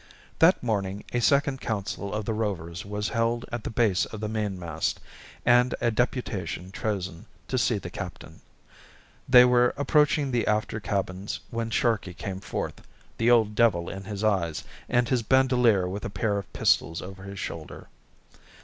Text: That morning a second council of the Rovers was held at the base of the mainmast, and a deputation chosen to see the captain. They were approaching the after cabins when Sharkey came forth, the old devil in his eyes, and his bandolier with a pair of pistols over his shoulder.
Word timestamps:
That 0.39 0.63
morning 0.63 1.03
a 1.13 1.19
second 1.19 1.61
council 1.61 2.11
of 2.11 2.25
the 2.25 2.33
Rovers 2.33 2.83
was 2.83 3.09
held 3.09 3.45
at 3.51 3.63
the 3.63 3.69
base 3.69 4.05
of 4.05 4.19
the 4.19 4.27
mainmast, 4.27 4.99
and 5.45 5.75
a 5.79 5.91
deputation 5.91 6.71
chosen 6.71 7.27
to 7.47 7.59
see 7.59 7.77
the 7.77 7.91
captain. 7.91 8.41
They 9.29 9.45
were 9.45 9.75
approaching 9.77 10.31
the 10.31 10.47
after 10.47 10.79
cabins 10.79 11.39
when 11.51 11.69
Sharkey 11.69 12.15
came 12.15 12.39
forth, 12.39 12.81
the 13.19 13.29
old 13.29 13.53
devil 13.53 13.89
in 13.89 14.05
his 14.05 14.23
eyes, 14.23 14.63
and 14.89 15.07
his 15.07 15.21
bandolier 15.21 15.87
with 15.87 16.03
a 16.03 16.09
pair 16.09 16.39
of 16.39 16.51
pistols 16.51 17.03
over 17.03 17.21
his 17.21 17.37
shoulder. 17.37 17.87